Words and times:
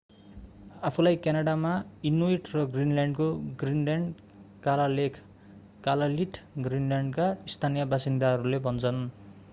आफूलाई 0.83 1.17
क्यानाडामा 1.25 1.73
इनुइट 2.03 2.49
र 2.53 2.63
ग्रीनल्यान्डको 2.71 3.27
ग्रीनल्यान्ड 3.59 4.25
कालालेख 4.63 5.21
कलालिट 5.83 6.43
ग्रीनल्यान्डका 6.63 7.31
स्थानीय 7.47 7.85
बासिन्दाहरूले 7.85 8.65
भन्छन्। 8.69 9.03